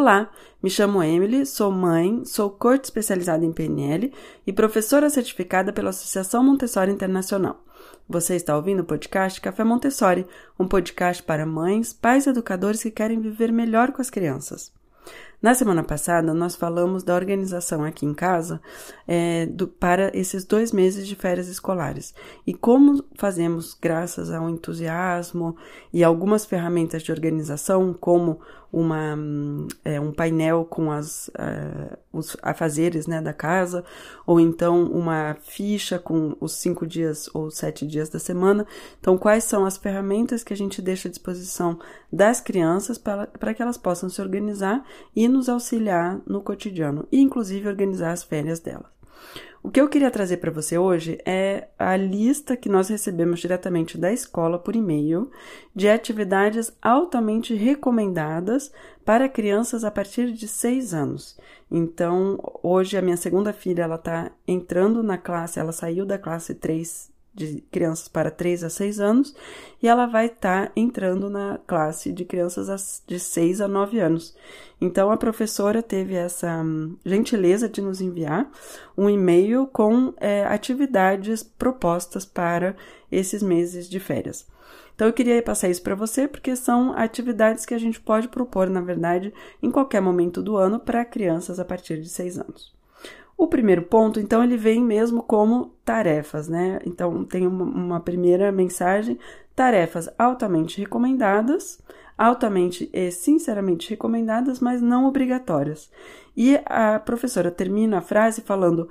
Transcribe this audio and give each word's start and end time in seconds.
Olá, 0.00 0.30
me 0.62 0.70
chamo 0.70 1.02
Emily, 1.02 1.44
sou 1.44 1.70
mãe, 1.70 2.24
sou 2.24 2.48
coach 2.48 2.84
especializada 2.84 3.44
em 3.44 3.52
PNL 3.52 4.10
e 4.46 4.50
professora 4.50 5.10
certificada 5.10 5.74
pela 5.74 5.90
Associação 5.90 6.42
Montessori 6.42 6.90
Internacional. 6.90 7.62
Você 8.08 8.34
está 8.34 8.56
ouvindo 8.56 8.80
o 8.80 8.84
podcast 8.86 9.38
Café 9.42 9.62
Montessori, 9.62 10.26
um 10.58 10.66
podcast 10.66 11.22
para 11.22 11.44
mães, 11.44 11.92
pais 11.92 12.24
e 12.24 12.30
educadores 12.30 12.82
que 12.82 12.90
querem 12.90 13.20
viver 13.20 13.52
melhor 13.52 13.92
com 13.92 14.00
as 14.00 14.08
crianças. 14.08 14.72
Na 15.42 15.54
semana 15.54 15.82
passada, 15.82 16.34
nós 16.34 16.54
falamos 16.54 17.02
da 17.02 17.14
organização 17.14 17.82
aqui 17.82 18.04
em 18.04 18.12
casa 18.12 18.60
é, 19.08 19.46
do, 19.46 19.66
para 19.66 20.10
esses 20.14 20.44
dois 20.44 20.70
meses 20.70 21.08
de 21.08 21.16
férias 21.16 21.48
escolares 21.48 22.14
e 22.46 22.52
como 22.52 23.02
fazemos, 23.14 23.72
graças 23.80 24.30
ao 24.30 24.50
entusiasmo 24.50 25.56
e 25.94 26.04
algumas 26.04 26.44
ferramentas 26.44 27.02
de 27.02 27.10
organização, 27.10 27.94
como 27.94 28.38
uma, 28.72 29.18
é, 29.84 30.00
um 30.00 30.12
painel 30.12 30.64
com 30.64 30.92
as, 30.92 31.28
uh, 31.28 31.98
os 32.12 32.36
afazeres 32.40 33.06
né, 33.06 33.20
da 33.20 33.32
casa, 33.32 33.84
ou 34.24 34.38
então 34.38 34.84
uma 34.84 35.36
ficha 35.40 35.98
com 35.98 36.36
os 36.40 36.52
cinco 36.52 36.86
dias 36.86 37.28
ou 37.34 37.50
sete 37.50 37.86
dias 37.86 38.08
da 38.08 38.18
semana. 38.18 38.64
Então, 39.00 39.18
quais 39.18 39.44
são 39.44 39.64
as 39.64 39.76
ferramentas 39.76 40.44
que 40.44 40.52
a 40.52 40.56
gente 40.56 40.80
deixa 40.80 41.08
à 41.08 41.10
disposição 41.10 41.78
das 42.12 42.40
crianças 42.40 42.96
para 42.96 43.54
que 43.54 43.62
elas 43.62 43.76
possam 43.76 44.08
se 44.08 44.20
organizar 44.20 44.84
e 45.16 45.26
nos 45.30 45.48
auxiliar 45.48 46.20
no 46.26 46.42
cotidiano 46.42 47.06
e, 47.10 47.20
inclusive, 47.20 47.68
organizar 47.68 48.12
as 48.12 48.22
férias 48.22 48.60
delas. 48.60 48.90
O 49.62 49.70
que 49.70 49.78
eu 49.78 49.88
queria 49.88 50.10
trazer 50.10 50.38
para 50.38 50.50
você 50.50 50.78
hoje 50.78 51.18
é 51.26 51.68
a 51.78 51.94
lista 51.94 52.56
que 52.56 52.68
nós 52.68 52.88
recebemos 52.88 53.40
diretamente 53.40 53.98
da 53.98 54.10
escola 54.10 54.58
por 54.58 54.74
e-mail 54.74 55.30
de 55.76 55.86
atividades 55.86 56.72
altamente 56.80 57.54
recomendadas 57.54 58.72
para 59.04 59.28
crianças 59.28 59.84
a 59.84 59.90
partir 59.90 60.32
de 60.32 60.48
6 60.48 60.94
anos. 60.94 61.38
Então, 61.70 62.38
hoje 62.62 62.96
a 62.96 63.02
minha 63.02 63.18
segunda 63.18 63.52
filha 63.52 63.82
ela 63.82 63.96
está 63.96 64.32
entrando 64.48 65.02
na 65.02 65.18
classe, 65.18 65.60
ela 65.60 65.72
saiu 65.72 66.06
da 66.06 66.18
classe 66.18 66.54
3 66.54 67.10
de 67.32 67.62
crianças 67.70 68.08
para 68.08 68.30
3 68.30 68.64
a 68.64 68.70
6 68.70 69.00
anos 69.00 69.34
e 69.82 69.88
ela 69.88 70.06
vai 70.06 70.26
estar 70.26 70.66
tá 70.66 70.72
entrando 70.74 71.30
na 71.30 71.58
classe 71.66 72.12
de 72.12 72.24
crianças 72.24 73.02
de 73.06 73.18
6 73.18 73.60
a 73.60 73.68
9 73.68 74.00
anos. 74.00 74.36
Então 74.80 75.10
a 75.10 75.16
professora 75.16 75.82
teve 75.82 76.14
essa 76.14 76.62
hum, 76.62 76.96
gentileza 77.04 77.68
de 77.68 77.80
nos 77.80 78.00
enviar 78.00 78.50
um 78.96 79.08
e-mail 79.08 79.66
com 79.66 80.12
é, 80.16 80.44
atividades 80.44 81.42
propostas 81.42 82.24
para 82.24 82.74
esses 83.10 83.42
meses 83.42 83.88
de 83.88 84.00
férias. 84.00 84.46
Então 84.94 85.06
eu 85.06 85.12
queria 85.12 85.42
passar 85.42 85.68
isso 85.68 85.82
para 85.82 85.94
você 85.94 86.28
porque 86.28 86.54
são 86.54 86.92
atividades 86.92 87.64
que 87.64 87.74
a 87.74 87.78
gente 87.78 88.00
pode 88.00 88.28
propor, 88.28 88.68
na 88.68 88.80
verdade, 88.80 89.32
em 89.62 89.70
qualquer 89.70 90.02
momento 90.02 90.42
do 90.42 90.56
ano 90.56 90.78
para 90.78 91.04
crianças 91.04 91.58
a 91.58 91.64
partir 91.64 92.00
de 92.00 92.08
6 92.08 92.38
anos. 92.38 92.79
O 93.40 93.48
primeiro 93.48 93.80
ponto, 93.80 94.20
então, 94.20 94.44
ele 94.44 94.58
vem 94.58 94.84
mesmo 94.84 95.22
como 95.22 95.74
tarefas, 95.82 96.46
né? 96.46 96.78
Então, 96.84 97.24
tem 97.24 97.46
uma, 97.46 97.64
uma 97.64 97.98
primeira 97.98 98.52
mensagem: 98.52 99.18
tarefas 99.56 100.10
altamente 100.18 100.78
recomendadas, 100.78 101.80
altamente 102.18 102.90
e 102.92 103.10
sinceramente 103.10 103.88
recomendadas, 103.88 104.60
mas 104.60 104.82
não 104.82 105.06
obrigatórias. 105.06 105.90
E 106.36 106.60
a 106.66 107.00
professora 107.00 107.50
termina 107.50 107.96
a 107.96 108.02
frase 108.02 108.42
falando: 108.42 108.90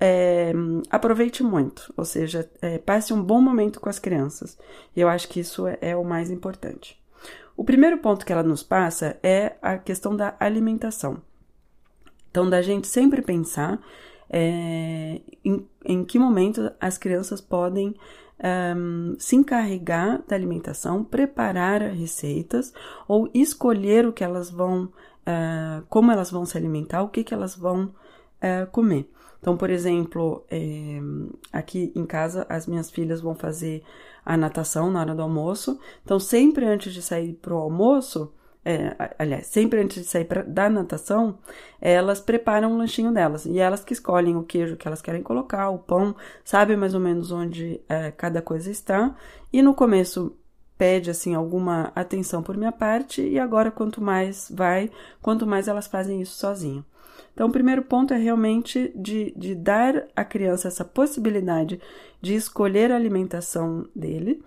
é, 0.00 0.54
aproveite 0.88 1.42
muito, 1.42 1.92
ou 1.94 2.06
seja, 2.06 2.50
é, 2.62 2.78
passe 2.78 3.12
um 3.12 3.22
bom 3.22 3.38
momento 3.42 3.80
com 3.80 3.90
as 3.90 3.98
crianças. 3.98 4.56
E 4.96 5.00
eu 5.02 5.10
acho 5.10 5.28
que 5.28 5.40
isso 5.40 5.66
é, 5.66 5.76
é 5.82 5.94
o 5.94 6.02
mais 6.02 6.30
importante. 6.30 6.98
O 7.54 7.64
primeiro 7.64 7.98
ponto 7.98 8.24
que 8.24 8.32
ela 8.32 8.42
nos 8.42 8.62
passa 8.62 9.18
é 9.22 9.56
a 9.60 9.76
questão 9.76 10.16
da 10.16 10.34
alimentação. 10.40 11.20
Então, 12.30 12.48
da 12.48 12.62
gente 12.62 12.86
sempre 12.86 13.22
pensar 13.22 13.80
é, 14.28 15.20
em, 15.44 15.66
em, 15.84 16.04
que 16.04 16.18
momento 16.18 16.70
as 16.80 16.96
crianças 16.96 17.40
podem 17.40 17.94
um, 18.76 19.16
se 19.18 19.36
encarregar 19.36 20.22
da 20.26 20.36
alimentação, 20.36 21.04
preparar 21.04 21.82
receitas 21.82 22.72
ou 23.08 23.28
escolher 23.34 24.06
o 24.06 24.12
que 24.12 24.24
elas 24.24 24.48
vão, 24.48 24.84
uh, 24.84 25.84
como 25.88 26.12
elas 26.12 26.30
vão 26.30 26.46
se 26.46 26.56
alimentar, 26.56 27.02
o 27.02 27.08
que, 27.08 27.24
que 27.24 27.34
elas 27.34 27.56
vão 27.56 27.86
uh, 27.86 28.70
comer. 28.70 29.10
Então, 29.40 29.56
por 29.56 29.70
exemplo, 29.70 30.44
é, 30.50 31.00
aqui 31.50 31.90
em 31.94 32.04
casa 32.04 32.44
as 32.46 32.66
minhas 32.66 32.90
filhas 32.90 33.22
vão 33.22 33.34
fazer 33.34 33.82
a 34.24 34.36
natação 34.36 34.90
na 34.90 35.00
hora 35.00 35.14
do 35.14 35.22
almoço. 35.22 35.80
Então, 36.04 36.20
sempre 36.20 36.66
antes 36.66 36.92
de 36.92 37.00
sair 37.00 37.32
para 37.32 37.54
o 37.54 37.58
almoço, 37.58 38.30
é, 38.64 39.14
aliás, 39.18 39.46
sempre 39.46 39.80
antes 39.80 40.02
de 40.02 40.08
sair 40.08 40.24
pra, 40.24 40.42
da 40.42 40.68
natação, 40.68 41.38
elas 41.80 42.20
preparam 42.20 42.72
um 42.72 42.76
lanchinho 42.76 43.12
delas. 43.12 43.46
E 43.46 43.58
elas 43.58 43.82
que 43.82 43.92
escolhem 43.92 44.36
o 44.36 44.42
queijo 44.42 44.76
que 44.76 44.86
elas 44.86 45.00
querem 45.00 45.22
colocar, 45.22 45.70
o 45.70 45.78
pão, 45.78 46.14
sabem 46.44 46.76
mais 46.76 46.94
ou 46.94 47.00
menos 47.00 47.32
onde 47.32 47.80
é, 47.88 48.10
cada 48.10 48.42
coisa 48.42 48.70
está. 48.70 49.14
E 49.52 49.62
no 49.62 49.74
começo 49.74 50.36
pede 50.76 51.10
assim 51.10 51.34
alguma 51.34 51.92
atenção 51.94 52.42
por 52.42 52.56
minha 52.56 52.72
parte, 52.72 53.20
e 53.20 53.38
agora 53.38 53.70
quanto 53.70 54.00
mais 54.00 54.50
vai, 54.50 54.90
quanto 55.20 55.46
mais 55.46 55.68
elas 55.68 55.86
fazem 55.86 56.22
isso 56.22 56.38
sozinho. 56.38 56.84
Então, 57.34 57.48
o 57.48 57.52
primeiro 57.52 57.82
ponto 57.82 58.12
é 58.12 58.16
realmente 58.16 58.92
de, 58.96 59.32
de 59.36 59.54
dar 59.54 60.06
à 60.16 60.24
criança 60.24 60.68
essa 60.68 60.84
possibilidade 60.84 61.80
de 62.20 62.34
escolher 62.34 62.90
a 62.92 62.96
alimentação 62.96 63.86
dele 63.94 64.42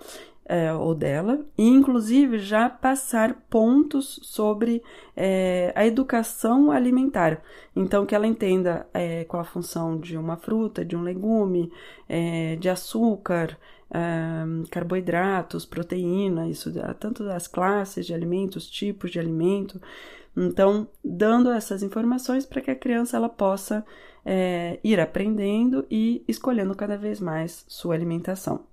é, 0.46 0.74
ou 0.74 0.94
dela, 0.94 1.46
e 1.58 1.68
inclusive 1.68 2.40
já 2.40 2.70
passar 2.70 3.34
pontos 3.50 4.20
sobre 4.24 4.84
é, 5.16 5.72
a 5.76 5.86
educação 5.86 6.72
alimentar. 6.72 7.42
Então, 7.76 8.06
que 8.06 8.14
ela 8.14 8.28
entenda 8.28 8.88
é, 8.94 9.24
qual 9.26 9.42
a 9.42 9.46
função 9.46 9.98
de 9.98 10.18
uma 10.18 10.38
fruta, 10.38 10.84
de 10.84 10.96
um 10.96 11.02
legume, 11.02 11.72
é, 12.08 12.56
de 12.58 12.70
açúcar, 12.70 13.58
é, 13.90 14.68
carboidratos, 14.70 15.66
proteína, 15.66 16.48
isso 16.48 16.72
tanto 17.00 17.24
das 17.24 17.48
classes 17.48 18.06
de 18.06 18.14
alimentos, 18.14 18.70
tipos 18.70 19.12
de 19.12 19.20
alimento. 19.20 19.81
Então, 20.36 20.88
dando 21.04 21.52
essas 21.52 21.84
informações 21.84 22.46
para 22.46 22.62
que 22.62 22.72
a 22.72 22.75
criança 22.75 23.16
ela 23.16 23.30
possa 23.30 23.86
é, 24.25 24.80
ir 24.84 25.00
aprendendo 25.00 25.86
e 25.90 26.24
escolhendo 26.28 26.75
cada 26.75 26.98
vez 26.98 27.20
mais 27.20 27.66
sua 27.68 27.94
alimentação. 27.94 28.72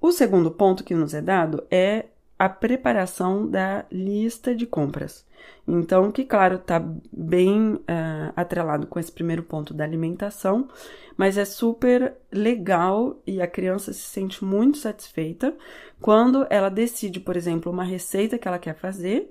O 0.00 0.12
segundo 0.12 0.50
ponto 0.50 0.82
que 0.82 0.94
nos 0.94 1.12
é 1.12 1.20
dado 1.20 1.62
é 1.70 2.06
a 2.38 2.48
preparação 2.48 3.46
da 3.46 3.84
lista 3.92 4.54
de 4.54 4.66
compras. 4.66 5.26
Então, 5.66 6.10
que 6.10 6.24
claro, 6.24 6.56
está 6.56 6.82
bem 7.12 7.74
uh, 7.74 8.32
atrelado 8.34 8.86
com 8.86 8.98
esse 8.98 9.12
primeiro 9.12 9.42
ponto 9.42 9.72
da 9.72 9.84
alimentação, 9.84 10.68
mas 11.16 11.36
é 11.36 11.44
super 11.44 12.14
legal 12.32 13.20
e 13.26 13.40
a 13.40 13.46
criança 13.46 13.92
se 13.92 14.00
sente 14.00 14.44
muito 14.44 14.78
satisfeita 14.78 15.54
quando 16.00 16.46
ela 16.48 16.70
decide, 16.70 17.20
por 17.20 17.36
exemplo, 17.36 17.70
uma 17.70 17.84
receita 17.84 18.38
que 18.38 18.48
ela 18.48 18.58
quer 18.58 18.74
fazer 18.74 19.30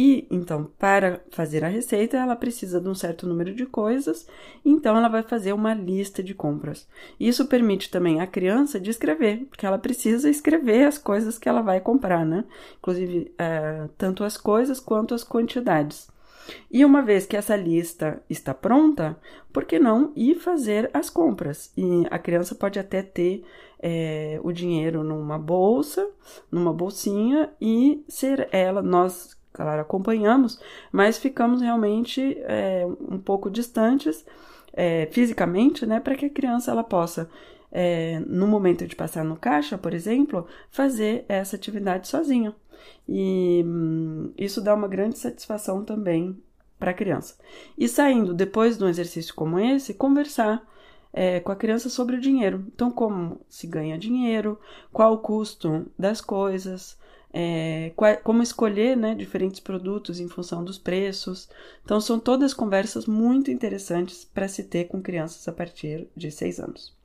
e 0.00 0.28
então, 0.30 0.70
para 0.78 1.20
fazer 1.30 1.64
a 1.64 1.68
receita, 1.68 2.16
ela 2.16 2.36
precisa 2.36 2.80
de 2.80 2.88
um 2.88 2.94
certo 2.94 3.26
número 3.26 3.52
de 3.52 3.66
coisas, 3.66 4.28
então 4.64 4.96
ela 4.96 5.08
vai 5.08 5.24
fazer 5.24 5.52
uma 5.52 5.74
lista 5.74 6.22
de 6.22 6.34
compras. 6.34 6.86
Isso 7.18 7.46
permite 7.46 7.90
também 7.90 8.20
à 8.20 8.26
criança 8.26 8.78
de 8.78 8.90
escrever, 8.90 9.46
porque 9.50 9.66
ela 9.66 9.76
precisa 9.76 10.30
escrever 10.30 10.86
as 10.86 10.98
coisas 10.98 11.36
que 11.36 11.48
ela 11.48 11.62
vai 11.62 11.80
comprar, 11.80 12.24
né? 12.24 12.44
Inclusive, 12.78 13.34
é, 13.36 13.88
tanto 13.98 14.22
as 14.22 14.36
coisas 14.36 14.78
quanto 14.78 15.14
as 15.14 15.24
quantidades. 15.24 15.47
E 16.70 16.84
uma 16.84 17.02
vez 17.02 17.26
que 17.26 17.36
essa 17.36 17.56
lista 17.56 18.22
está 18.28 18.54
pronta, 18.54 19.18
por 19.52 19.64
que 19.64 19.78
não 19.78 20.12
ir 20.16 20.36
fazer 20.36 20.90
as 20.94 21.10
compras? 21.10 21.72
E 21.76 22.06
a 22.10 22.18
criança 22.18 22.54
pode 22.54 22.78
até 22.78 23.02
ter 23.02 23.44
é, 23.80 24.40
o 24.42 24.52
dinheiro 24.52 25.02
numa 25.02 25.38
bolsa, 25.38 26.08
numa 26.50 26.72
bolsinha 26.72 27.50
e 27.60 28.02
ser 28.08 28.48
ela, 28.50 28.82
nós 28.82 29.36
claro, 29.52 29.80
acompanhamos, 29.80 30.60
mas 30.92 31.18
ficamos 31.18 31.60
realmente 31.60 32.38
é, 32.42 32.86
um 32.86 33.18
pouco 33.18 33.50
distantes 33.50 34.24
é, 34.72 35.08
fisicamente, 35.10 35.84
né, 35.84 35.98
para 35.98 36.14
que 36.14 36.26
a 36.26 36.30
criança 36.30 36.70
ela 36.70 36.84
possa, 36.84 37.28
é, 37.70 38.20
no 38.20 38.46
momento 38.46 38.86
de 38.86 38.96
passar 38.96 39.24
no 39.24 39.36
caixa, 39.36 39.76
por 39.76 39.94
exemplo, 39.94 40.46
fazer 40.70 41.24
essa 41.28 41.56
atividade 41.56 42.08
sozinha. 42.08 42.54
E 43.08 43.62
hum, 43.66 44.32
isso 44.36 44.60
dá 44.60 44.74
uma 44.74 44.88
grande 44.88 45.18
satisfação 45.18 45.84
também 45.84 46.40
para 46.78 46.90
a 46.92 46.94
criança. 46.94 47.36
E 47.76 47.88
saindo 47.88 48.34
depois 48.34 48.78
de 48.78 48.84
um 48.84 48.88
exercício 48.88 49.34
como 49.34 49.58
esse, 49.58 49.94
conversar 49.94 50.66
é, 51.12 51.40
com 51.40 51.50
a 51.50 51.56
criança 51.56 51.88
sobre 51.88 52.16
o 52.16 52.20
dinheiro. 52.20 52.64
Então, 52.74 52.90
como 52.90 53.40
se 53.48 53.66
ganha 53.66 53.98
dinheiro, 53.98 54.58
qual 54.92 55.14
o 55.14 55.18
custo 55.18 55.86
das 55.98 56.20
coisas, 56.20 56.98
é, 57.32 57.92
como 58.22 58.42
escolher 58.42 58.96
né, 58.96 59.14
diferentes 59.14 59.60
produtos 59.60 60.20
em 60.20 60.28
função 60.28 60.64
dos 60.64 60.78
preços. 60.78 61.48
Então, 61.84 62.00
são 62.00 62.18
todas 62.18 62.54
conversas 62.54 63.06
muito 63.06 63.50
interessantes 63.50 64.24
para 64.24 64.48
se 64.48 64.64
ter 64.64 64.84
com 64.84 65.02
crianças 65.02 65.46
a 65.48 65.52
partir 65.52 66.08
de 66.16 66.30
6 66.30 66.60
anos. 66.60 66.97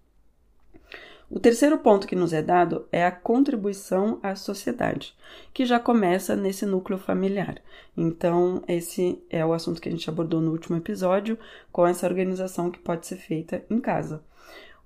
O 1.35 1.39
terceiro 1.39 1.79
ponto 1.79 2.05
que 2.05 2.15
nos 2.15 2.31
é 2.31 2.43
dado 2.43 2.85
é 2.91 3.03
a 3.03 3.11
contribuição 3.11 4.19
à 4.21 4.35
sociedade, 4.35 5.15
que 5.51 5.65
já 5.65 5.79
começa 5.79 6.35
nesse 6.35 6.63
núcleo 6.63 6.99
familiar. 6.99 7.59
Então, 7.97 8.61
esse 8.67 9.19
é 9.31 9.43
o 9.43 9.51
assunto 9.51 9.81
que 9.81 9.89
a 9.89 9.91
gente 9.91 10.07
abordou 10.07 10.39
no 10.39 10.51
último 10.51 10.77
episódio, 10.77 11.35
com 11.71 11.87
essa 11.87 12.05
organização 12.05 12.69
que 12.69 12.77
pode 12.77 13.07
ser 13.07 13.15
feita 13.15 13.65
em 13.67 13.79
casa. 13.79 14.23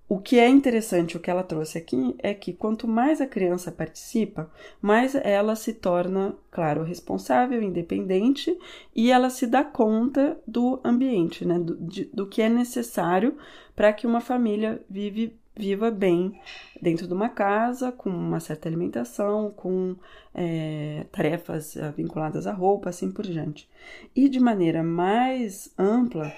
O 0.08 0.20
que 0.20 0.40
é 0.40 0.48
interessante, 0.48 1.18
o 1.18 1.20
que 1.20 1.30
ela 1.30 1.44
trouxe 1.44 1.78
aqui, 1.78 2.16
é 2.20 2.34
que 2.34 2.54
quanto 2.54 2.88
mais 2.88 3.20
a 3.20 3.28
criança 3.28 3.70
participa, 3.70 4.50
mais 4.82 5.16
ela 5.16 5.54
se 5.54 5.74
torna, 5.74 6.34
claro, 6.50 6.82
responsável, 6.82 7.62
independente 7.62 8.58
e 8.96 9.12
ela 9.12 9.30
se 9.30 9.46
dá 9.46 9.66
conta 9.66 10.40
do 10.48 10.80
ambiente, 10.82 11.44
né? 11.44 11.60
do, 11.60 11.76
de, 11.76 12.06
do 12.06 12.26
que 12.26 12.42
é 12.42 12.48
necessário 12.48 13.38
para 13.76 13.92
que 13.92 14.08
uma 14.08 14.22
família 14.22 14.82
vive, 14.90 15.38
viva 15.57 15.89
bem 15.89 16.39
dentro 16.81 17.07
de 17.07 17.13
uma 17.13 17.30
casa, 17.30 17.92
com 17.92 18.09
uma 18.09 18.39
certa 18.39 18.69
alimentação, 18.69 19.51
com 19.51 19.95
é, 20.33 21.06
tarefas 21.12 21.75
eh, 21.75 21.92
vinculadas 21.92 22.45
à 22.45 22.54
roupa, 22.54 22.89
assim 22.89 23.12
por 23.12 23.25
diante. 23.25 23.68
E 24.15 24.30
de 24.30 24.39
maneira 24.39 24.83
mais 24.83 25.74
ampla, 25.77 26.31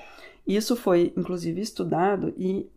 isso 0.48 0.75
foi 0.75 1.13
inclusive 1.18 1.60
estudado 1.62 2.33
e 2.38 2.69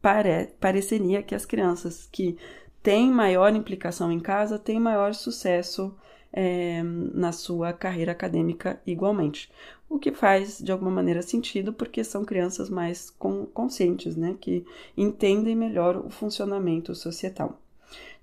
pare, 0.00 0.48
pareceria 0.60 1.22
que 1.22 1.34
as 1.34 1.44
crianças 1.44 2.08
que 2.10 2.38
têm 2.82 3.10
maior 3.10 3.54
implicação 3.54 4.10
em 4.10 4.20
casa 4.20 4.58
têm 4.58 4.80
maior 4.80 5.14
sucesso 5.14 5.94
é, 6.32 6.82
na 6.82 7.32
sua 7.32 7.72
carreira 7.72 8.12
acadêmica 8.12 8.80
igualmente. 8.86 9.50
O 9.88 9.98
que 9.98 10.10
faz 10.12 10.58
de 10.58 10.72
alguma 10.72 10.90
maneira 10.90 11.22
sentido 11.22 11.72
porque 11.72 12.02
são 12.02 12.24
crianças 12.24 12.70
mais 12.70 13.10
conscientes, 13.54 14.16
né, 14.16 14.36
que 14.40 14.64
entendem 14.96 15.54
melhor 15.54 15.96
o 15.96 16.10
funcionamento 16.10 16.94
societal. 16.94 17.61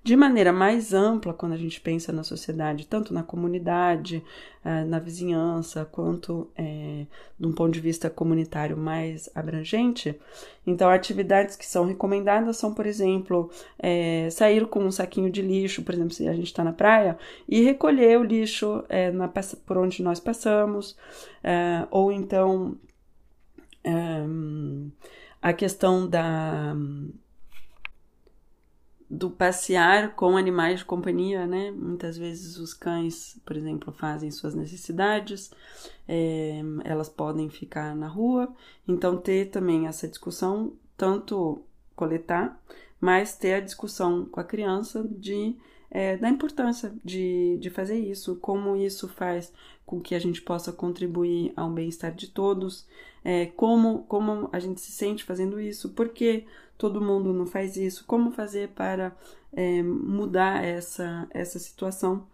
De 0.02 0.16
maneira 0.16 0.50
mais 0.50 0.94
ampla, 0.94 1.34
quando 1.34 1.52
a 1.52 1.58
gente 1.58 1.78
pensa 1.78 2.10
na 2.10 2.24
sociedade, 2.24 2.86
tanto 2.86 3.12
na 3.12 3.22
comunidade, 3.22 4.24
eh, 4.64 4.84
na 4.84 4.98
vizinhança, 4.98 5.84
quanto 5.84 6.50
é, 6.56 7.04
de 7.38 7.46
um 7.46 7.52
ponto 7.52 7.70
de 7.70 7.80
vista 7.80 8.08
comunitário 8.08 8.78
mais 8.78 9.28
abrangente, 9.34 10.18
então 10.66 10.88
atividades 10.88 11.54
que 11.54 11.66
são 11.66 11.84
recomendadas 11.84 12.56
são, 12.56 12.72
por 12.72 12.86
exemplo, 12.86 13.50
é, 13.78 14.30
sair 14.30 14.66
com 14.68 14.80
um 14.82 14.90
saquinho 14.90 15.30
de 15.30 15.42
lixo, 15.42 15.82
por 15.82 15.94
exemplo, 15.94 16.14
se 16.14 16.26
a 16.26 16.32
gente 16.32 16.46
está 16.46 16.64
na 16.64 16.72
praia, 16.72 17.18
e 17.46 17.62
recolher 17.62 18.18
o 18.18 18.24
lixo 18.24 18.82
é, 18.88 19.10
na, 19.10 19.28
por 19.66 19.76
onde 19.76 20.02
nós 20.02 20.18
passamos, 20.18 20.96
ou 21.90 22.10
então 22.12 22.76
a 25.42 25.52
questão 25.52 26.06
da 26.06 26.74
do 29.10 29.28
passear 29.28 30.14
com 30.14 30.36
animais 30.36 30.78
de 30.78 30.84
companhia, 30.84 31.44
né? 31.44 31.72
Muitas 31.72 32.16
vezes 32.16 32.56
os 32.58 32.72
cães, 32.72 33.36
por 33.44 33.56
exemplo, 33.56 33.92
fazem 33.92 34.30
suas 34.30 34.54
necessidades, 34.54 35.50
é, 36.06 36.60
elas 36.84 37.08
podem 37.08 37.50
ficar 37.50 37.96
na 37.96 38.06
rua, 38.06 38.54
então 38.86 39.16
ter 39.16 39.50
também 39.50 39.88
essa 39.88 40.06
discussão, 40.06 40.74
tanto 40.96 41.60
coletar, 41.96 42.56
mas 43.00 43.36
ter 43.36 43.54
a 43.54 43.60
discussão 43.60 44.26
com 44.26 44.38
a 44.38 44.44
criança 44.44 45.04
de 45.10 45.56
é, 45.90 46.16
da 46.16 46.28
importância 46.28 46.92
de, 47.04 47.58
de 47.60 47.70
fazer 47.70 47.98
isso, 47.98 48.36
como 48.36 48.76
isso 48.76 49.08
faz 49.08 49.52
com 49.84 50.00
que 50.00 50.14
a 50.14 50.18
gente 50.18 50.40
possa 50.40 50.72
contribuir 50.72 51.52
ao 51.56 51.68
bem-estar 51.68 52.14
de 52.14 52.28
todos, 52.28 52.86
é, 53.24 53.46
como, 53.46 54.04
como 54.04 54.48
a 54.52 54.60
gente 54.60 54.80
se 54.80 54.92
sente 54.92 55.24
fazendo 55.24 55.60
isso, 55.60 55.90
porque 55.90 56.44
todo 56.78 57.00
mundo 57.00 57.32
não 57.32 57.44
faz 57.44 57.76
isso, 57.76 58.04
como 58.06 58.30
fazer 58.30 58.68
para 58.68 59.14
é, 59.52 59.82
mudar 59.82 60.64
essa, 60.64 61.26
essa 61.30 61.58
situação. 61.58 62.26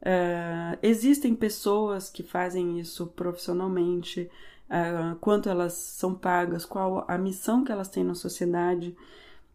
Uh, 0.00 0.78
existem 0.82 1.34
pessoas 1.34 2.08
que 2.08 2.22
fazem 2.22 2.78
isso 2.78 3.06
profissionalmente, 3.08 4.30
uh, 4.70 5.16
quanto 5.16 5.48
elas 5.48 5.72
são 5.72 6.14
pagas, 6.14 6.64
qual 6.64 7.04
a 7.08 7.18
missão 7.18 7.64
que 7.64 7.72
elas 7.72 7.88
têm 7.88 8.04
na 8.04 8.14
sociedade, 8.14 8.96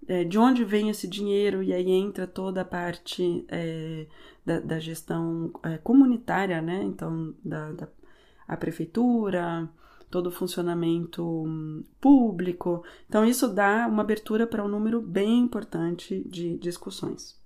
é, 0.07 0.23
de 0.23 0.37
onde 0.37 0.63
vem 0.63 0.89
esse 0.89 1.07
dinheiro, 1.07 1.63
e 1.63 1.73
aí 1.73 1.89
entra 1.89 2.27
toda 2.27 2.61
a 2.61 2.65
parte 2.65 3.45
é, 3.47 4.07
da, 4.45 4.59
da, 4.59 4.79
gestão 4.79 5.51
é, 5.63 5.77
comunitária, 5.77 6.61
né? 6.61 6.83
Então, 6.83 7.33
da, 7.43 7.71
da 7.71 7.87
a 8.47 8.57
prefeitura, 8.57 9.69
todo 10.09 10.27
o 10.27 10.31
funcionamento 10.31 11.23
hum, 11.23 11.83
público. 12.01 12.83
Então, 13.07 13.23
isso 13.25 13.47
dá 13.47 13.87
uma 13.87 14.03
abertura 14.03 14.45
para 14.45 14.63
um 14.63 14.67
número 14.67 15.01
bem 15.01 15.39
importante 15.39 16.21
de 16.27 16.57
discussões. 16.57 17.40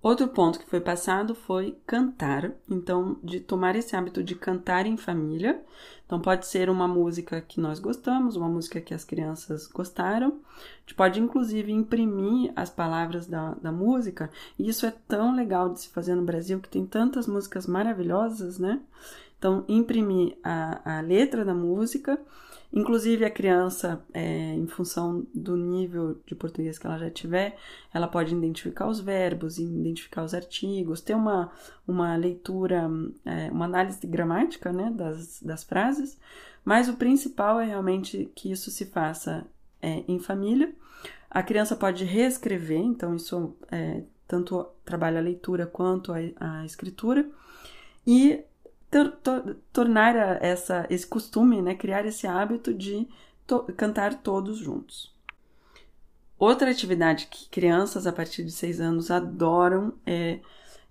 Outro 0.00 0.28
ponto 0.28 0.60
que 0.60 0.70
foi 0.70 0.80
passado 0.80 1.34
foi 1.34 1.76
cantar, 1.84 2.52
então, 2.70 3.18
de 3.22 3.40
tomar 3.40 3.74
esse 3.74 3.96
hábito 3.96 4.22
de 4.22 4.36
cantar 4.36 4.86
em 4.86 4.96
família. 4.96 5.60
Então, 6.06 6.20
pode 6.20 6.46
ser 6.46 6.70
uma 6.70 6.86
música 6.86 7.40
que 7.40 7.60
nós 7.60 7.80
gostamos, 7.80 8.36
uma 8.36 8.48
música 8.48 8.80
que 8.80 8.94
as 8.94 9.04
crianças 9.04 9.66
gostaram. 9.66 10.28
A 10.28 10.80
gente 10.80 10.94
pode, 10.94 11.20
inclusive, 11.20 11.72
imprimir 11.72 12.52
as 12.54 12.70
palavras 12.70 13.26
da, 13.26 13.54
da 13.54 13.72
música, 13.72 14.30
e 14.56 14.68
isso 14.68 14.86
é 14.86 14.94
tão 15.08 15.34
legal 15.34 15.68
de 15.72 15.80
se 15.80 15.88
fazer 15.88 16.14
no 16.14 16.24
Brasil, 16.24 16.60
que 16.60 16.68
tem 16.68 16.86
tantas 16.86 17.26
músicas 17.26 17.66
maravilhosas, 17.66 18.58
né? 18.58 18.80
Então, 19.38 19.64
imprimir 19.68 20.36
a, 20.42 20.98
a 20.98 21.00
letra 21.00 21.44
da 21.44 21.54
música, 21.54 22.20
inclusive 22.72 23.24
a 23.24 23.30
criança, 23.30 24.04
é, 24.12 24.54
em 24.54 24.66
função 24.66 25.24
do 25.32 25.56
nível 25.56 26.20
de 26.26 26.34
português 26.34 26.78
que 26.78 26.86
ela 26.86 26.98
já 26.98 27.08
tiver, 27.08 27.56
ela 27.94 28.08
pode 28.08 28.34
identificar 28.34 28.88
os 28.88 29.00
verbos, 29.00 29.58
identificar 29.58 30.24
os 30.24 30.34
artigos, 30.34 31.00
ter 31.00 31.14
uma, 31.14 31.52
uma 31.86 32.16
leitura, 32.16 32.90
é, 33.24 33.50
uma 33.50 33.64
análise 33.64 34.04
gramática 34.06 34.72
né, 34.72 34.90
das, 34.90 35.40
das 35.40 35.62
frases, 35.62 36.18
mas 36.64 36.88
o 36.88 36.94
principal 36.94 37.60
é 37.60 37.64
realmente 37.64 38.30
que 38.34 38.50
isso 38.50 38.70
se 38.70 38.86
faça 38.86 39.46
é, 39.80 40.02
em 40.08 40.18
família. 40.18 40.74
A 41.30 41.42
criança 41.42 41.76
pode 41.76 42.04
reescrever, 42.04 42.80
então 42.80 43.14
isso 43.14 43.56
é, 43.70 44.02
tanto 44.26 44.66
trabalha 44.84 45.18
a 45.18 45.22
leitura 45.22 45.66
quanto 45.66 46.12
a, 46.12 46.18
a 46.38 46.64
escritura. 46.64 47.28
E 48.06 48.42
tor 48.90 49.56
tornar 49.72 50.42
essa, 50.42 50.86
esse 50.88 51.06
costume, 51.06 51.60
né, 51.60 51.74
criar 51.74 52.06
esse 52.06 52.26
hábito 52.26 52.72
de 52.72 53.08
to 53.46 53.64
cantar 53.76 54.22
todos 54.22 54.58
juntos. 54.58 55.14
Outra 56.38 56.70
atividade 56.70 57.26
que 57.26 57.48
crianças 57.48 58.06
a 58.06 58.12
partir 58.12 58.44
de 58.44 58.52
6 58.52 58.80
anos 58.80 59.10
adoram 59.10 59.92
é 60.06 60.38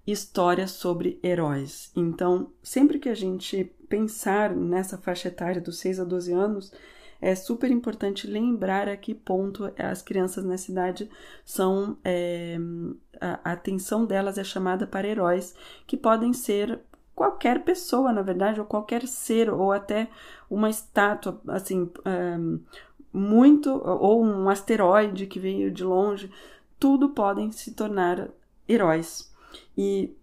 histórias 0.06 0.72
sobre 0.72 1.20
heróis. 1.24 1.92
Então, 1.96 2.52
sempre 2.62 3.00
que 3.00 3.10
a 3.10 3.16
gente 3.16 3.72
pensar 3.88 4.54
nessa 4.56 4.98
faixa 4.98 5.30
etária 5.30 5.62
dos 5.62 5.78
6 5.80 6.02
a 6.02 6.04
12 6.04 6.34
anos, 6.34 6.74
é 7.20 7.34
super 7.34 7.72
importante 7.72 8.28
lembrar 8.28 8.88
a 8.88 8.96
que 8.96 9.14
ponto 9.14 9.72
as 9.78 10.02
crianças 10.02 10.46
nessa 10.46 10.72
idade 10.72 11.10
são. 11.44 11.98
É, 12.04 12.58
a 13.20 13.54
atenção 13.54 14.06
delas 14.06 14.38
é 14.38 14.44
chamada 14.44 14.86
para 14.86 15.08
heróis, 15.08 15.56
que 15.88 15.98
podem 15.98 16.34
ser 16.34 16.80
qualquer 17.18 17.64
pessoa, 17.64 18.14
na 18.14 18.22
verdade, 18.22 18.60
ou 18.60 18.66
qualquer 18.68 19.08
ser, 19.08 19.50
ou 19.50 19.72
até 19.72 20.08
uma 20.48 20.70
estátua, 20.70 21.42
assim, 21.48 21.90
muito, 23.12 23.72
ou 23.84 24.24
um 24.24 24.48
asteroide 24.48 25.26
que 25.26 25.40
veio 25.40 25.72
de 25.72 25.84
longe, 25.84 26.32
tudo 26.80 27.10
podem 27.10 27.52
se 27.52 27.74
tornar 27.74 28.30
heróis. 28.70 29.34
E 29.76 30.16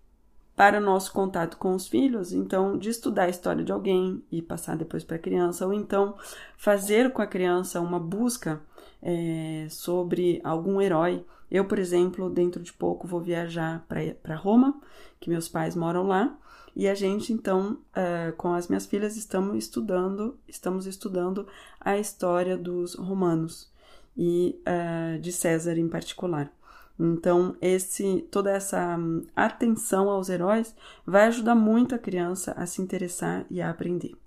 para 0.55 0.79
o 0.79 0.81
nosso 0.81 1.13
contato 1.13 1.57
com 1.57 1.75
os 1.75 1.89
filhos, 1.89 2.33
então, 2.33 2.79
de 2.79 2.91
estudar 2.91 3.25
a 3.25 3.29
história 3.29 3.65
de 3.65 3.73
alguém 3.73 4.23
e 4.31 4.41
passar 4.41 4.77
depois 4.77 5.03
para 5.03 5.17
a 5.17 5.19
criança, 5.19 5.67
ou 5.67 5.73
então 5.73 6.15
fazer 6.57 7.13
com 7.13 7.21
a 7.21 7.27
criança 7.27 7.81
uma 7.81 7.99
busca 7.99 8.63
é, 9.03 9.67
sobre 9.69 10.41
algum 10.45 10.81
herói. 10.81 11.27
Eu, 11.55 11.65
por 11.65 11.79
exemplo, 11.79 12.29
dentro 12.29 12.61
de 12.61 12.73
pouco 12.73 13.07
vou 13.07 13.21
viajar 13.21 13.87
para 13.87 14.35
Roma, 14.35 14.83
que 15.21 15.31
meus 15.31 15.49
pais 15.49 15.77
moram 15.77 16.03
lá, 16.03 16.37
e 16.75 16.89
a 16.89 16.97
gente, 16.97 17.33
então, 17.33 17.79
uh, 17.97 18.33
com 18.37 18.53
as 18.53 18.67
minhas 18.67 18.87
filhas, 18.87 19.17
estamos 19.17 19.57
estudando, 19.57 20.37
estamos 20.49 20.85
estudando 20.85 21.47
a 21.81 21.97
história 21.97 22.57
dos 22.57 22.97
romanos 22.97 23.73
e 24.17 24.61
uh, 24.67 25.17
de 25.21 25.31
César 25.31 25.79
em 25.79 25.89
particular. 25.89 26.53
Então, 26.99 27.57
esse, 27.63 28.27
toda 28.33 28.51
essa 28.51 28.97
um, 28.99 29.25
atenção 29.37 30.11
aos 30.11 30.29
heróis 30.29 30.75
vai 31.07 31.27
ajudar 31.27 31.55
muito 31.55 31.95
a 31.95 31.99
criança 32.01 32.51
a 32.57 32.67
se 32.67 32.83
interessar 32.83 33.47
e 33.49 33.63
a 33.63 33.71
aprender. 33.71 34.24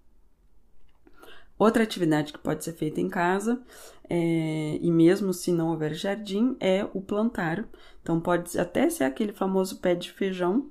Outra 1.58 1.84
atividade 1.84 2.34
que 2.34 2.40
pode 2.40 2.64
ser 2.64 2.74
feita 2.74 3.02
em 3.02 3.10
casa, 3.10 3.62
é, 4.10 4.78
e 4.82 4.92
mesmo 4.92 5.34
se 5.34 5.52
não 5.52 5.70
houver 5.70 5.94
jardim, 5.94 6.56
é 6.60 6.88
o 6.94 7.02
plantar. 7.02 7.68
Então, 8.02 8.20
pode 8.20 8.58
até 8.60 8.90
ser 8.90 9.04
aquele 9.04 9.34
famoso 9.34 9.80
pé 9.80 9.96
de 9.96 10.12
feijão, 10.12 10.70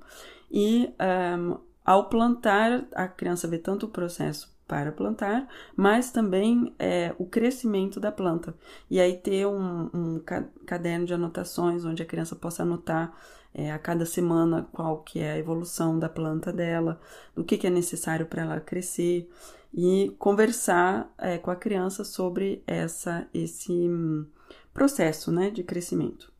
e 0.49 0.89
um, 1.37 1.57
ao 1.83 2.09
plantar, 2.09 2.85
a 2.93 3.07
criança 3.07 3.47
vê 3.47 3.57
tanto 3.57 3.85
o 3.85 3.89
processo 3.89 4.55
para 4.67 4.91
plantar, 4.91 5.47
mas 5.75 6.11
também 6.11 6.75
é, 6.77 7.15
o 7.17 7.25
crescimento 7.25 7.99
da 7.99 8.11
planta. 8.11 8.53
E 8.89 8.99
aí 8.99 9.15
ter 9.15 9.47
um, 9.47 9.89
um 9.93 10.21
caderno 10.65 11.05
de 11.05 11.13
anotações 11.13 11.85
onde 11.85 12.03
a 12.03 12.05
criança 12.05 12.35
possa 12.35 12.63
anotar 12.63 13.13
é, 13.53 13.71
a 13.71 13.79
cada 13.79 14.05
semana 14.05 14.67
qual 14.73 15.01
que 15.03 15.19
é 15.19 15.31
a 15.31 15.37
evolução 15.37 15.97
da 15.97 16.09
planta 16.09 16.51
dela, 16.51 16.99
do 17.33 17.45
que, 17.45 17.57
que 17.57 17.67
é 17.67 17.69
necessário 17.69 18.25
para 18.25 18.41
ela 18.41 18.59
crescer 18.59 19.29
e 19.73 20.15
conversar 20.17 21.13
é, 21.17 21.37
com 21.37 21.51
a 21.51 21.55
criança 21.55 22.03
sobre 22.03 22.63
essa, 22.65 23.27
esse 23.33 23.71
hum, 23.71 24.25
processo 24.73 25.31
né, 25.31 25.49
de 25.49 25.63
crescimento. 25.63 26.31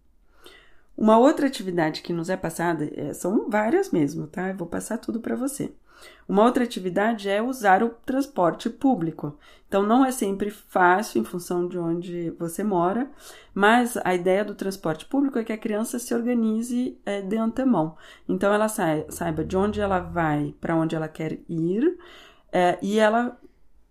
Uma 0.98 1.18
outra 1.18 1.46
atividade 1.46 2.02
que 2.02 2.12
nos 2.12 2.30
é 2.30 2.36
passada, 2.36 2.90
é, 2.96 3.14
são 3.14 3.50
várias 3.50 3.92
mesmo, 3.92 4.26
tá? 4.26 4.50
Eu 4.50 4.58
vou 4.58 4.68
passar 4.68 4.98
tudo 4.98 5.20
para 5.20 5.36
você. 5.36 5.72
Uma 6.28 6.44
outra 6.44 6.64
atividade 6.64 7.30
é 7.30 7.42
usar 7.42 7.84
o 7.84 7.90
transporte 7.90 8.70
público. 8.70 9.38
Então, 9.68 9.84
não 9.84 10.04
é 10.04 10.12
sempre 10.12 10.50
fácil 10.50 11.22
em 11.22 11.26
função 11.26 11.68
de 11.68 11.78
onde 11.78 12.32
você 12.32 12.64
mora, 12.64 13.10
mas 13.54 13.98
a 14.04 14.14
ideia 14.14 14.44
do 14.44 14.56
transporte 14.56 15.06
público 15.06 15.38
é 15.38 15.44
que 15.44 15.54
a 15.54 15.58
criança 15.58 16.00
se 16.00 16.14
organize 16.14 16.98
é, 17.06 17.22
de 17.22 17.38
antemão. 17.38 17.96
Então, 18.28 18.54
ela 18.54 18.68
saiba 18.68 19.44
de 19.44 19.56
onde 19.56 19.80
ela 19.80 20.00
vai, 20.00 20.54
para 20.60 20.76
onde 20.76 20.96
ela 20.96 21.08
quer 21.08 21.40
ir, 21.48 21.98
é, 22.58 22.80
e 22.82 22.98
ela 22.98 23.40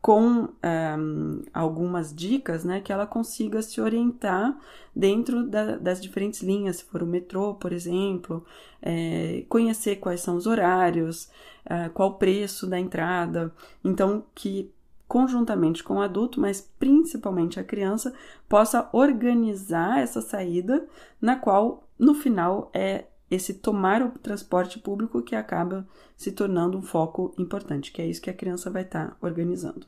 com 0.02 0.48
um, 0.64 1.42
algumas 1.54 2.12
dicas, 2.14 2.64
né, 2.64 2.80
que 2.80 2.92
ela 2.92 3.06
consiga 3.06 3.62
se 3.62 3.80
orientar 3.80 4.56
dentro 4.94 5.44
da, 5.46 5.76
das 5.76 6.00
diferentes 6.00 6.42
linhas, 6.42 6.76
se 6.76 6.84
for 6.84 7.02
o 7.02 7.06
metrô, 7.06 7.54
por 7.54 7.72
exemplo, 7.72 8.44
é, 8.82 9.44
conhecer 9.48 9.96
quais 9.96 10.20
são 10.20 10.36
os 10.36 10.48
horários, 10.48 11.30
é, 11.64 11.88
qual 11.90 12.10
o 12.10 12.14
preço 12.14 12.66
da 12.66 12.78
entrada, 12.78 13.52
então 13.84 14.24
que 14.34 14.72
conjuntamente 15.06 15.84
com 15.84 15.94
o 15.94 16.02
adulto, 16.02 16.40
mas 16.40 16.60
principalmente 16.60 17.60
a 17.60 17.64
criança, 17.64 18.12
possa 18.48 18.88
organizar 18.92 20.00
essa 20.00 20.20
saída, 20.20 20.84
na 21.20 21.36
qual 21.36 21.84
no 21.96 22.14
final 22.14 22.68
é 22.74 23.04
esse 23.30 23.54
tomar 23.54 24.02
o 24.02 24.10
transporte 24.10 24.78
público 24.78 25.22
que 25.22 25.34
acaba 25.34 25.86
se 26.16 26.32
tornando 26.32 26.78
um 26.78 26.82
foco 26.82 27.34
importante, 27.38 27.92
que 27.92 28.00
é 28.00 28.06
isso 28.06 28.22
que 28.22 28.30
a 28.30 28.34
criança 28.34 28.70
vai 28.70 28.82
estar 28.82 29.10
tá 29.10 29.16
organizando. 29.20 29.86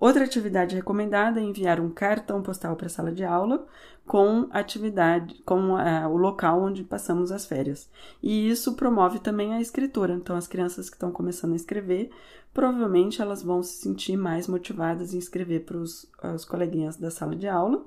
Outra 0.00 0.24
atividade 0.24 0.76
recomendada 0.76 1.40
é 1.40 1.42
enviar 1.42 1.80
um 1.80 1.90
cartão 1.90 2.40
postal 2.40 2.76
para 2.76 2.86
a 2.86 2.90
sala 2.90 3.10
de 3.10 3.24
aula 3.24 3.66
com 4.06 4.48
atividade, 4.52 5.34
com 5.44 5.72
uh, 5.72 6.08
o 6.08 6.16
local 6.16 6.62
onde 6.62 6.84
passamos 6.84 7.32
as 7.32 7.44
férias. 7.44 7.90
E 8.22 8.48
isso 8.48 8.74
promove 8.74 9.18
também 9.18 9.52
a 9.52 9.60
escritura. 9.60 10.14
Então, 10.14 10.36
as 10.36 10.46
crianças 10.46 10.88
que 10.88 10.94
estão 10.94 11.10
começando 11.10 11.52
a 11.52 11.56
escrever, 11.56 12.10
provavelmente 12.54 13.20
elas 13.20 13.42
vão 13.42 13.60
se 13.60 13.82
sentir 13.82 14.16
mais 14.16 14.46
motivadas 14.46 15.12
em 15.12 15.18
escrever 15.18 15.64
para 15.64 15.76
os 15.76 16.44
coleguinhas 16.48 16.96
da 16.96 17.10
sala 17.10 17.34
de 17.34 17.48
aula 17.48 17.84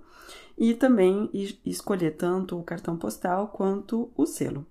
e 0.58 0.74
também 0.74 1.30
escolher 1.66 2.12
tanto 2.18 2.60
o 2.60 2.64
cartão 2.64 2.98
postal 2.98 3.48
quanto 3.48 4.12
o 4.18 4.26
selo. 4.26 4.66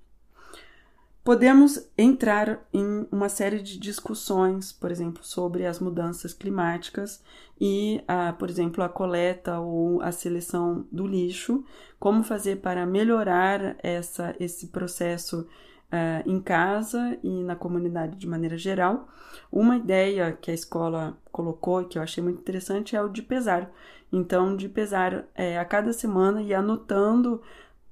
Podemos 1.22 1.86
entrar 1.98 2.66
em 2.72 3.06
uma 3.12 3.28
série 3.28 3.60
de 3.60 3.78
discussões, 3.78 4.72
por 4.72 4.90
exemplo, 4.90 5.22
sobre 5.22 5.66
as 5.66 5.78
mudanças 5.78 6.32
climáticas 6.32 7.22
e, 7.60 8.02
a, 8.08 8.32
por 8.32 8.48
exemplo, 8.48 8.82
a 8.82 8.88
coleta 8.88 9.58
ou 9.58 10.00
a 10.00 10.12
seleção 10.12 10.86
do 10.90 11.06
lixo, 11.06 11.62
como 11.98 12.22
fazer 12.22 12.56
para 12.56 12.86
melhorar 12.86 13.76
essa, 13.82 14.34
esse 14.40 14.68
processo 14.68 15.46
uh, 15.90 16.28
em 16.28 16.40
casa 16.40 17.18
e 17.22 17.42
na 17.42 17.54
comunidade 17.54 18.16
de 18.16 18.26
maneira 18.26 18.56
geral. 18.56 19.06
Uma 19.52 19.76
ideia 19.76 20.32
que 20.32 20.50
a 20.50 20.54
escola 20.54 21.18
colocou 21.30 21.84
que 21.84 21.98
eu 21.98 22.02
achei 22.02 22.22
muito 22.22 22.40
interessante 22.40 22.96
é 22.96 23.02
o 23.02 23.10
de 23.10 23.22
pesar. 23.22 23.70
Então, 24.12 24.56
de 24.56 24.68
pesar 24.68 25.26
é, 25.34 25.58
a 25.58 25.64
cada 25.64 25.92
semana 25.92 26.42
e 26.42 26.54
anotando 26.54 27.42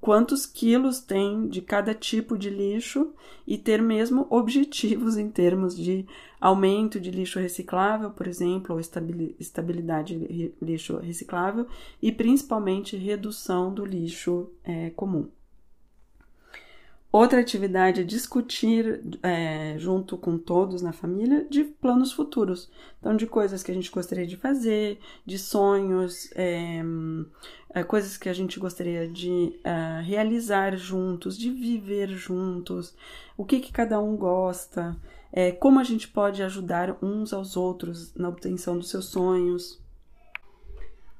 quantos 0.00 0.47
quilos 0.47 1.00
tem 1.00 1.49
de 1.49 1.61
cada 1.61 1.95
tipo 1.95 2.38
de 2.38 2.50
lixo 2.50 3.12
e 3.47 3.59
ter 3.59 3.83
mesmo 3.83 4.26
objetivos 4.31 5.17
em 5.17 5.28
termos 5.28 5.76
de 5.76 6.07
aumento 6.40 7.00
de 7.00 7.11
lixo 7.11 7.40
reciclável, 7.40 8.11
por 8.11 8.26
exemplo, 8.26 8.75
ou 8.75 8.81
estabilidade 8.81 10.19
de 10.19 10.55
lixo 10.62 10.99
reciclável 10.99 11.67
e 12.00 12.12
principalmente 12.12 12.97
redução 12.97 13.75
do 13.75 13.85
lixo 13.85 14.50
é, 14.64 14.90
comum. 14.90 15.28
Outra 17.11 17.40
atividade 17.40 18.02
é 18.02 18.05
discutir 18.05 19.00
é, 19.23 19.76
junto 19.78 20.19
com 20.19 20.37
todos 20.37 20.83
na 20.83 20.93
família 20.93 21.47
de 21.49 21.64
planos 21.64 22.12
futuros. 22.12 22.71
Então, 23.00 23.17
de 23.17 23.26
coisas 23.26 23.62
que 23.62 23.71
a 23.71 23.75
gente 23.75 23.90
gostaria 23.90 24.26
de 24.26 24.37
fazer, 24.37 24.99
de 25.25 25.38
sonhos, 25.38 26.31
é, 26.35 26.83
é, 27.75 27.82
coisas 27.82 28.16
que 28.16 28.28
a 28.28 28.32
gente 28.32 28.58
gostaria 28.58 29.08
de 29.08 29.58
é, 29.62 30.00
realizar 30.02 30.76
juntos, 30.76 31.37
de 31.37 31.50
viver 31.50 32.08
juntos, 32.08 32.94
o 33.37 33.44
que, 33.44 33.60
que 33.60 33.72
cada 33.72 34.00
um 34.00 34.16
gosta, 34.16 34.96
é, 35.32 35.52
como 35.52 35.78
a 35.78 35.84
gente 35.84 36.08
pode 36.08 36.42
ajudar 36.42 36.96
uns 37.02 37.32
aos 37.32 37.56
outros 37.56 38.14
na 38.14 38.28
obtenção 38.28 38.78
dos 38.78 38.90
seus 38.90 39.06
sonhos. 39.06 39.80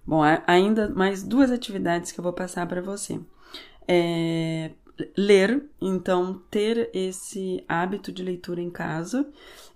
Bom, 0.07 0.23
ainda 0.47 0.89
mais 0.89 1.23
duas 1.23 1.51
atividades 1.51 2.13
que 2.13 2.19
eu 2.19 2.25
vou 2.25 2.33
passar 2.33 2.67
para 2.67 2.81
você. 2.81 3.21
É, 3.87 4.71
ler, 5.17 5.65
então 5.81 6.43
ter 6.51 6.91
esse 6.95 7.63
hábito 7.69 8.11
de 8.11 8.23
leitura 8.23 8.61
em 8.61 8.71
casa 8.71 9.29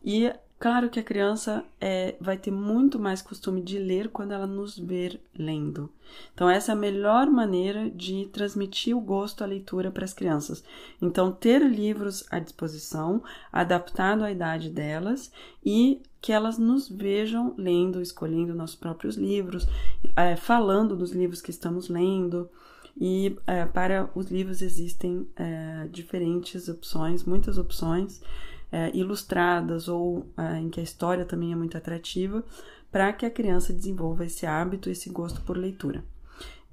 e 0.05 0.33
claro 0.63 0.89
que 0.89 1.01
a 1.01 1.03
criança 1.03 1.65
é, 1.81 2.15
vai 2.21 2.37
ter 2.37 2.53
muito 2.53 2.97
mais 2.97 3.21
costume 3.21 3.61
de 3.61 3.81
ler 3.81 4.11
quando 4.11 4.31
ela 4.31 4.47
nos 4.47 4.79
ver 4.79 5.21
lendo. 5.37 5.91
Então 6.33 6.49
essa 6.49 6.71
é 6.71 6.75
a 6.75 6.79
melhor 6.79 7.27
maneira 7.29 7.91
de 7.91 8.27
transmitir 8.27 8.97
o 8.97 9.01
gosto 9.01 9.43
à 9.43 9.47
leitura 9.49 9.91
para 9.91 10.05
as 10.05 10.15
crianças. 10.15 10.63
Então 11.01 11.33
ter 11.33 11.69
livros 11.69 12.25
à 12.31 12.39
disposição, 12.39 13.25
adaptado 13.53 14.23
à 14.23 14.31
idade 14.31 14.71
delas 14.71 15.33
e 15.67 16.01
que 16.21 16.31
elas 16.31 16.59
nos 16.59 16.89
vejam 16.89 17.57
lendo, 17.59 18.01
escolhendo 18.01 18.55
nossos 18.55 18.77
próprios 18.77 19.17
livros, 19.17 19.67
é, 20.15 20.37
falando 20.37 20.95
dos 20.95 21.11
livros 21.11 21.43
que 21.43 21.51
estamos 21.51 21.89
lendo. 21.89 22.49
E 22.97 23.37
é, 23.49 23.65
para 23.65 24.09
os 24.15 24.31
livros 24.31 24.63
existem 24.63 25.27
é, 25.35 25.89
diferentes 25.91 26.69
opções, 26.69 27.25
muitas 27.25 27.59
opções 27.59 28.23
é, 28.73 28.91
ilustradas 28.97 29.87
ou 29.87 30.27
é, 30.37 30.59
em 30.59 30.71
que 30.71 30.81
a 30.81 30.83
história 30.83 31.25
também 31.27 31.53
é 31.53 31.57
muito 31.57 31.77
atrativa, 31.77 32.43
para 32.91 33.13
que 33.13 33.27
a 33.27 33.31
criança 33.31 33.73
desenvolva 33.73 34.25
esse 34.25 34.47
hábito, 34.47 34.91
esse 34.91 35.11
gosto 35.11 35.43
por 35.43 35.57
leitura. 35.57 36.03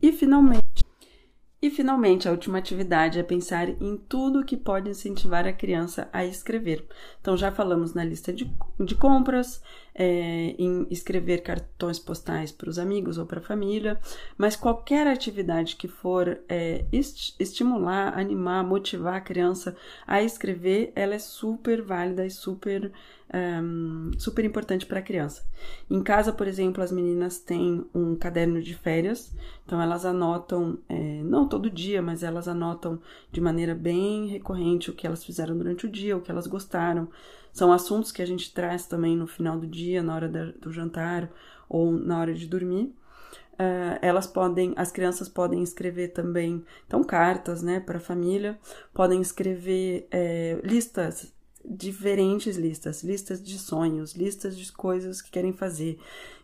E 0.01 0.11
finalmente, 0.11 0.83
e 1.61 1.69
finalmente, 1.69 2.25
a 2.25 2.31
última 2.31 2.57
atividade 2.57 3.19
é 3.19 3.23
pensar 3.23 3.67
em 3.67 3.97
tudo 3.97 4.45
que 4.45 4.55
pode 4.55 4.89
incentivar 4.89 5.45
a 5.45 5.51
criança 5.51 6.07
a 6.13 6.23
escrever. 6.23 6.87
Então, 7.19 7.35
já 7.35 7.51
falamos 7.51 7.93
na 7.93 8.03
lista 8.03 8.31
de, 8.31 8.49
de 8.79 8.95
compras, 8.95 9.61
é, 9.99 10.55
em 10.57 10.87
escrever 10.89 11.43
cartões 11.43 11.99
postais 11.99 12.53
para 12.53 12.69
os 12.69 12.79
amigos 12.79 13.17
ou 13.17 13.25
para 13.25 13.41
a 13.41 13.43
família, 13.43 13.99
mas 14.37 14.55
qualquer 14.55 15.05
atividade 15.05 15.75
que 15.75 15.89
for 15.89 16.39
é, 16.47 16.85
est 16.89 17.35
estimular, 17.37 18.17
animar, 18.17 18.63
motivar 18.63 19.15
a 19.15 19.21
criança 19.21 19.75
a 20.07 20.23
escrever, 20.23 20.93
ela 20.95 21.15
é 21.15 21.19
super 21.19 21.81
válida 21.81 22.25
e 22.25 22.31
super 22.31 22.93
um, 23.33 24.11
super 24.17 24.43
importante 24.43 24.85
para 24.85 24.99
a 24.99 25.03
criança. 25.03 25.45
Em 25.89 26.01
casa, 26.01 26.31
por 26.33 26.47
exemplo, 26.47 26.83
as 26.83 26.91
meninas 26.91 27.39
têm 27.39 27.85
um 27.93 28.15
caderno 28.15 28.61
de 28.61 28.73
férias, 28.73 29.33
então 29.65 29.81
elas 29.81 30.05
anotam, 30.05 30.79
é, 30.87 31.21
não 31.23 31.47
todo 31.47 31.69
dia, 31.69 32.01
mas 32.01 32.23
elas 32.23 32.47
anotam 32.47 32.99
de 33.31 33.39
maneira 33.39 33.75
bem 33.75 34.27
recorrente 34.27 34.89
o 34.89 34.93
que 34.93 35.05
elas 35.05 35.23
fizeram 35.23 35.57
durante 35.57 35.85
o 35.85 35.89
dia, 35.89 36.17
o 36.17 36.21
que 36.21 36.31
elas 36.31 36.47
gostaram. 36.47 37.09
São 37.59 37.73
assuntos 37.73 38.09
que 38.09 38.21
a 38.21 38.25
gente 38.25 38.53
traz 38.53 38.85
também 38.85 39.17
no 39.17 39.27
final 39.27 39.59
do 39.59 39.67
dia, 39.67 40.01
na 40.01 40.15
hora 40.15 40.29
do 40.29 40.71
jantar 40.71 41.29
ou 41.67 41.91
na 41.91 42.17
hora 42.17 42.33
de 42.33 42.47
dormir. 42.47 42.95
Uh, 43.55 43.99
elas 44.01 44.25
podem, 44.25 44.73
as 44.77 44.93
crianças 44.93 45.27
podem 45.27 45.61
escrever 45.61 46.13
também, 46.13 46.63
então, 46.87 47.03
cartas, 47.03 47.61
né, 47.61 47.81
para 47.81 47.97
a 47.97 47.99
família, 47.99 48.57
podem 48.93 49.19
escrever 49.19 50.07
é, 50.09 50.61
listas 50.63 51.33
diferentes 51.69 52.57
listas, 52.57 53.03
listas 53.03 53.41
de 53.41 53.59
sonhos, 53.59 54.13
listas 54.13 54.57
de 54.57 54.71
coisas 54.71 55.21
que 55.21 55.29
querem 55.29 55.53
fazer, 55.53 55.99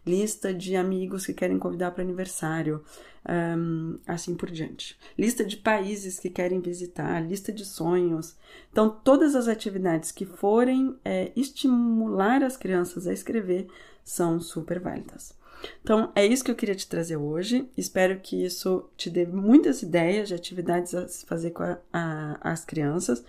lista 0.06 0.54
de 0.54 0.76
amigos 0.76 1.26
que 1.26 1.34
querem 1.34 1.58
convidar 1.58 1.92
para 1.92 2.04
aniversário, 2.04 2.84
um, 3.28 3.98
assim 4.06 4.36
por 4.36 4.52
diante. 4.52 4.96
Lista 5.18 5.44
de 5.44 5.58
países 5.58 6.20
que 6.20 6.30
querem 6.30 6.62
visitar, 6.62 7.20
lista 7.28 7.52
de 7.52 7.66
sonhos. 7.66 8.36
Então, 8.72 8.90
todas 9.04 9.36
as 9.36 9.48
atividades 9.48 10.12
que 10.12 10.26
forem 10.26 10.96
é, 11.04 11.32
estimular 11.36 12.44
as 12.44 12.56
crianças 12.56 13.08
a 13.08 13.14
escrever 13.14 13.68
são 14.04 14.40
super 14.40 14.80
válidas. 14.80 15.34
Então, 15.82 16.12
é 16.16 16.26
isso 16.26 16.44
que 16.44 16.52
eu 16.52 16.56
queria 16.56 16.76
te 16.76 16.88
trazer 16.88 17.18
hoje. 17.18 17.70
Espero 17.78 18.20
que 18.20 18.44
isso 18.44 18.90
te 18.98 19.10
dê 19.10 19.26
muitas 19.26 19.82
ideias 19.82 20.28
de 20.28 20.34
atividades 20.34 20.94
a 20.94 21.08
fazer 21.28 21.52
com 21.52 21.64
a, 21.64 21.78
a, 21.92 22.38
as 22.42 22.66
crianças. 22.66 23.24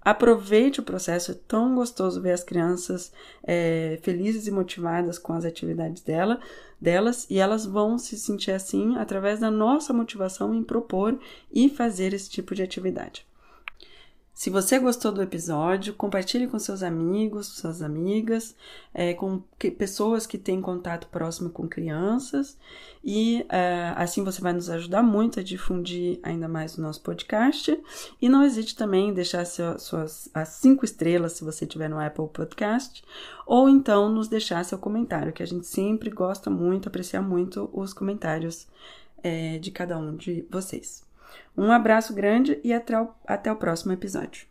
Aproveite 0.00 0.80
o 0.80 0.84
processo, 0.84 1.32
é 1.32 1.36
tão 1.46 1.74
gostoso 1.74 2.22
ver 2.22 2.32
as 2.32 2.42
crianças 2.42 3.12
é, 3.42 3.98
felizes 4.02 4.46
e 4.46 4.50
motivadas 4.50 5.18
com 5.18 5.34
as 5.34 5.44
atividades 5.44 6.02
dela, 6.02 6.40
delas, 6.80 7.26
e 7.28 7.38
elas 7.38 7.66
vão 7.66 7.98
se 7.98 8.16
sentir 8.16 8.52
assim 8.52 8.96
através 8.96 9.40
da 9.40 9.50
nossa 9.50 9.92
motivação 9.92 10.54
em 10.54 10.62
propor 10.62 11.18
e 11.52 11.68
fazer 11.68 12.14
esse 12.14 12.30
tipo 12.30 12.54
de 12.54 12.62
atividade. 12.62 13.27
Se 14.38 14.50
você 14.50 14.78
gostou 14.78 15.10
do 15.10 15.20
episódio, 15.20 15.92
compartilhe 15.92 16.46
com 16.46 16.60
seus 16.60 16.84
amigos, 16.84 17.48
suas 17.48 17.82
amigas, 17.82 18.54
é, 18.94 19.12
com 19.12 19.42
que, 19.58 19.68
pessoas 19.68 20.28
que 20.28 20.38
têm 20.38 20.60
contato 20.60 21.08
próximo 21.08 21.50
com 21.50 21.66
crianças, 21.66 22.56
e 23.04 23.44
é, 23.48 23.92
assim 23.96 24.22
você 24.22 24.40
vai 24.40 24.52
nos 24.52 24.70
ajudar 24.70 25.02
muito 25.02 25.40
a 25.40 25.42
difundir 25.42 26.20
ainda 26.22 26.46
mais 26.46 26.78
o 26.78 26.80
nosso 26.80 27.00
podcast. 27.00 27.76
E 28.22 28.28
não 28.28 28.44
hesite 28.44 28.76
também 28.76 29.08
em 29.08 29.12
deixar 29.12 29.44
seu, 29.44 29.76
suas 29.76 30.30
as 30.32 30.50
cinco 30.50 30.84
estrelas 30.84 31.32
se 31.32 31.42
você 31.42 31.66
tiver 31.66 31.90
no 31.90 31.98
Apple 31.98 32.28
Podcast, 32.28 33.02
ou 33.44 33.68
então 33.68 34.08
nos 34.08 34.28
deixar 34.28 34.64
seu 34.64 34.78
comentário, 34.78 35.32
que 35.32 35.42
a 35.42 35.46
gente 35.46 35.66
sempre 35.66 36.10
gosta 36.10 36.48
muito, 36.48 36.88
aprecia 36.88 37.20
muito 37.20 37.68
os 37.72 37.92
comentários 37.92 38.68
é, 39.20 39.58
de 39.58 39.72
cada 39.72 39.98
um 39.98 40.14
de 40.14 40.46
vocês. 40.48 41.07
Um 41.56 41.70
abraço 41.70 42.14
grande 42.14 42.58
e 42.64 42.72
até 42.72 43.00
o, 43.00 43.08
até 43.26 43.52
o 43.52 43.56
próximo 43.56 43.92
episódio. 43.92 44.47